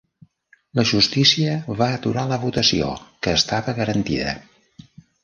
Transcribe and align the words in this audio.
La 0.77 0.85
justícia 0.91 1.57
va 1.81 1.89
aturar 1.97 2.23
la 2.31 2.39
votació, 2.45 2.89
que 3.27 3.37
estava 3.41 3.77
garantida. 3.81 4.35